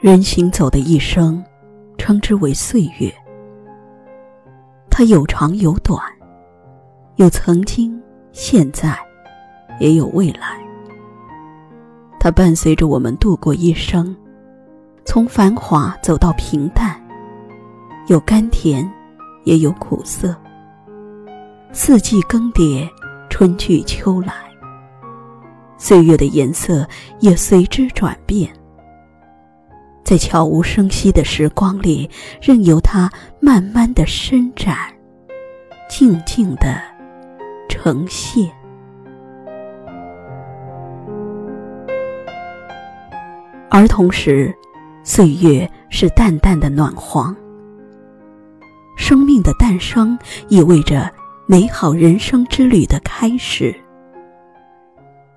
[0.00, 1.44] 人行走的一生，
[1.96, 3.12] 称之为岁月。
[4.88, 6.00] 它有长有短，
[7.16, 8.96] 有曾经、现在，
[9.80, 10.56] 也有未来。
[12.20, 14.14] 它伴随着我们度过一生，
[15.04, 16.96] 从繁华走到平淡，
[18.06, 18.88] 有甘甜，
[19.42, 20.32] 也有苦涩。
[21.72, 22.88] 四季更迭，
[23.28, 24.32] 春去秋来，
[25.76, 26.88] 岁月的颜色
[27.18, 28.48] 也随之转变。
[30.08, 32.08] 在悄无声息的时光里，
[32.40, 34.74] 任由它慢慢的伸展，
[35.86, 36.80] 静静的
[37.68, 38.50] 呈现。
[43.68, 44.50] 而同时，
[45.04, 47.36] 岁月是淡淡的暖黄。
[48.96, 51.12] 生命的诞生意味着
[51.46, 53.78] 美好人生之旅的开始，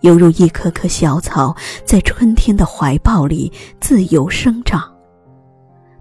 [0.01, 4.83] 犹如一棵棵小草在春天的怀抱里自由生长，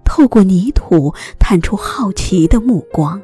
[0.05, 3.21] 透过泥土探出好奇的目光，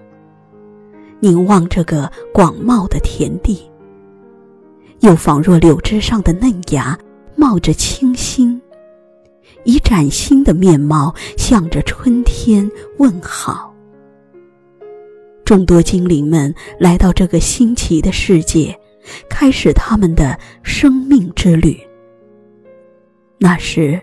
[1.20, 3.70] 凝望这个广袤的田地，
[5.00, 6.98] 又仿若柳枝上的嫩芽
[7.34, 8.60] 冒着清新。
[9.64, 13.74] 以崭新的面貌向着春天问好。
[15.44, 18.78] 众多精灵们来到这个新奇的世界，
[19.28, 21.78] 开始他们的生命之旅。
[23.38, 24.00] 那时，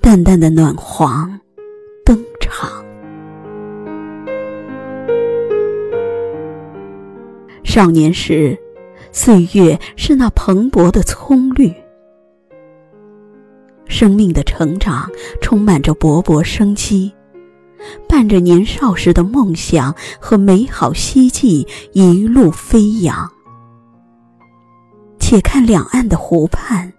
[0.00, 1.40] 淡淡的暖黄
[2.04, 2.84] 登场。
[7.62, 8.58] 少年时，
[9.12, 11.72] 岁月是那蓬勃的葱绿。
[13.86, 15.10] 生命的成长
[15.40, 17.12] 充满着勃勃生机，
[18.08, 23.30] 伴着年少时的梦想和美好希冀一路飞扬。
[25.34, 26.92] 且看两岸的湖畔，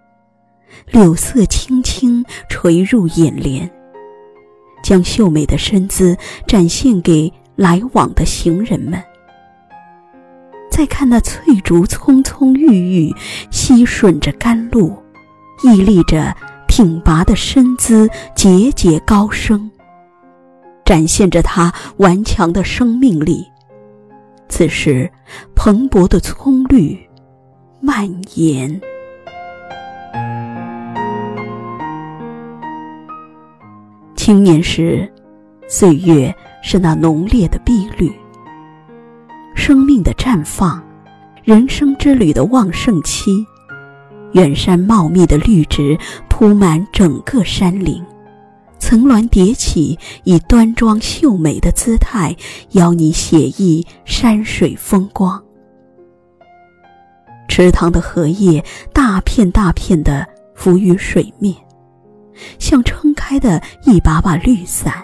[0.90, 3.70] 柳色轻轻垂入眼帘，
[4.82, 6.14] 将秀美的身姿
[6.46, 9.02] 展现给来往的行人们。
[10.70, 13.14] 再看那翠竹葱葱郁郁，
[13.50, 14.94] 吸吮着甘露，
[15.62, 16.36] 屹立着。
[16.68, 19.70] 挺拔的身姿，节节高升，
[20.84, 23.46] 展现着它顽强的生命力。
[24.50, 25.10] 此时，
[25.54, 27.05] 蓬勃的葱绿
[27.86, 28.04] 蔓
[28.34, 28.80] 延。
[34.16, 35.08] 青年时，
[35.68, 38.10] 岁月是那浓烈的碧绿，
[39.54, 40.82] 生命的绽放，
[41.44, 43.46] 人生之旅的旺盛期。
[44.32, 45.96] 远山茂密的绿植
[46.28, 48.04] 铺满整个山岭，
[48.80, 52.34] 层峦叠起，以端庄秀美的姿态
[52.72, 55.45] 邀你写意山水风光。
[57.56, 58.62] 池塘的荷叶
[58.92, 61.56] 大片大片的浮于水面，
[62.58, 65.02] 像撑开的一把把绿伞，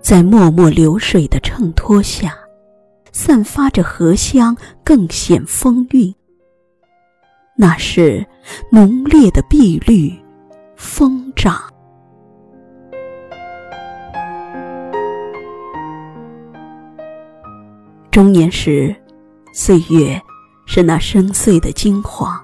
[0.00, 2.32] 在脉脉流水的衬托下，
[3.10, 6.14] 散发着荷香，更显风韵。
[7.56, 8.24] 那是
[8.70, 10.16] 浓烈的碧绿
[10.76, 11.60] 疯长。
[18.12, 18.94] 中年时，
[19.52, 20.22] 岁月
[20.66, 22.38] 是那深邃的金黄。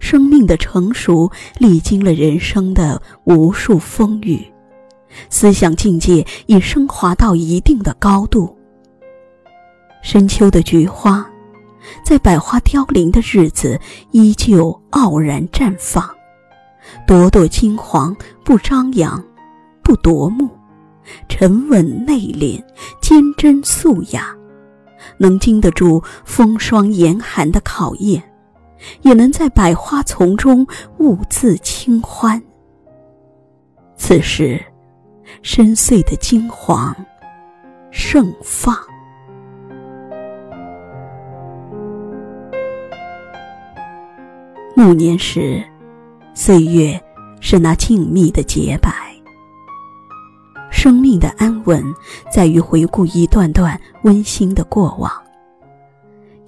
[0.00, 4.44] 生命的成熟历经了人生的无数风雨，
[5.30, 8.56] 思想境界已升华到一定的高度。
[10.02, 11.24] 深秋的菊花。
[12.02, 13.78] 在百花凋零的日子，
[14.10, 16.08] 依旧傲然绽放，
[17.06, 19.22] 朵朵金黄，不张扬，
[19.82, 20.48] 不夺目，
[21.28, 22.58] 沉稳内敛，
[23.02, 24.34] 坚贞素雅，
[25.18, 28.22] 能经得住风霜严寒的考验，
[29.02, 30.66] 也能在百花丛中
[30.98, 32.42] 兀自清欢。
[33.96, 34.62] 此时，
[35.42, 36.94] 深邃的金黄
[37.90, 38.76] 盛放。
[44.76, 45.62] 暮年时，
[46.34, 47.00] 岁月
[47.40, 49.13] 是那静谧的洁白。
[50.84, 51.82] 生命的安稳
[52.30, 55.10] 在于回顾一段段温馨的过往。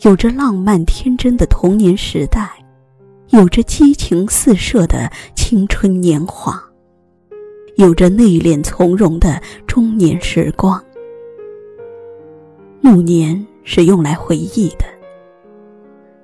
[0.03, 2.51] 有着浪漫天真的童年时代，
[3.31, 6.63] 有着激情四射的青春年华，
[7.77, 10.79] 有着内敛从容的中年时光。
[12.83, 14.85] 暮年是用来回忆的。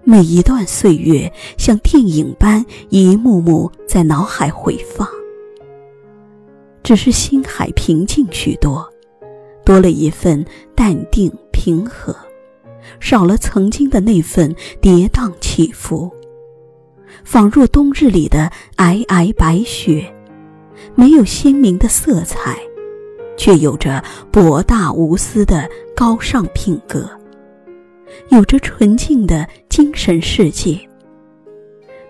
[0.05, 5.09] 每一段岁月像电影般一幕幕在脑海回放，
[6.83, 8.89] 只是心海平静许多，
[9.65, 10.45] 多了一份
[10.75, 12.15] 淡定平和，
[12.99, 16.11] 少了曾经的那份跌宕起伏。
[17.25, 20.13] 仿若冬日里的皑皑白雪，
[20.95, 22.59] 没有鲜明的色彩，
[23.37, 24.03] 却有着
[24.33, 27.09] 博大无私的高尚品格，
[28.31, 30.77] 有着纯净的精神世界，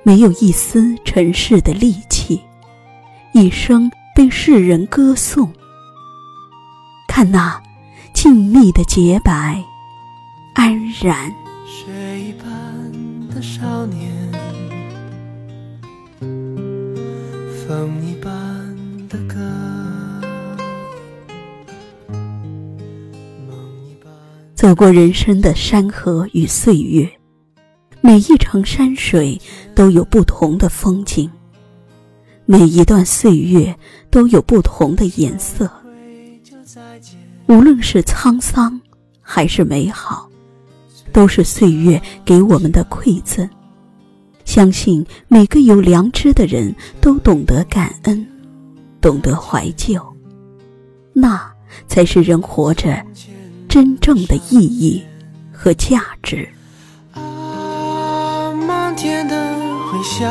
[0.03, 2.41] 没有一丝尘世的戾气，
[3.35, 5.53] 一生被世人歌颂。
[7.09, 7.61] 看那
[8.15, 9.63] 静谧的洁白，
[10.55, 11.31] 安然。
[11.67, 12.49] 雪一般
[13.29, 14.11] 的少年，
[17.67, 18.29] 风一般
[19.09, 19.39] 的歌。
[24.55, 27.11] 走过人生的山河与岁月，
[28.01, 29.41] 每一程山水
[29.75, 31.29] 都有不同的风景，
[32.53, 33.75] 每一段岁月
[34.11, 35.71] 都有不同的颜色。
[37.47, 38.79] 无论是沧桑，
[39.23, 40.29] 还是美好。
[41.15, 43.49] 都是岁月给我们的馈赠。
[44.45, 48.27] 相信每个有良知的人都懂得感恩，
[49.01, 49.99] 懂得怀旧，
[51.15, 51.51] 那
[51.87, 53.03] 才是人活着
[53.67, 55.03] 真正的意义
[55.51, 56.47] 和价值。
[57.15, 59.35] 啊，漫天的
[59.91, 60.31] 回响，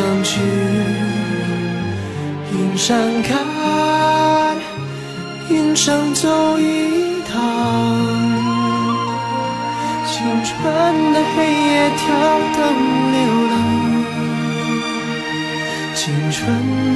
[0.00, 0.40] 上去，
[2.54, 4.56] 云上看，
[5.50, 7.38] 云上走一趟。
[10.06, 12.00] 青春的黑夜，跳
[12.56, 12.58] 灯
[13.12, 13.18] 流
[13.50, 13.52] 浪。
[15.94, 16.00] 青
[16.32, 16.40] 春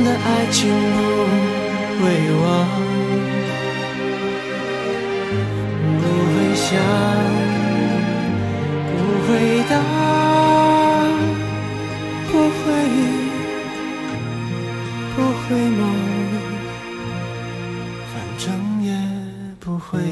[0.03, 1.64] 的爱情不。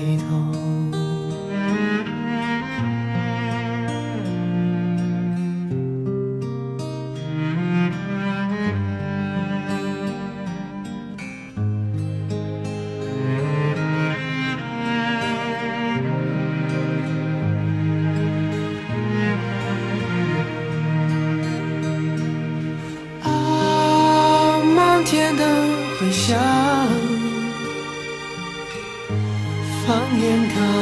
[0.02, 0.52] 回头。
[25.04, 25.44] 天的
[26.00, 26.71] 回响，
[30.32, 30.81] 健康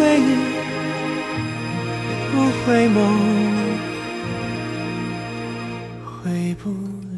[0.00, 0.34] 回忆
[2.32, 2.96] 不回眸
[6.24, 7.09] 回不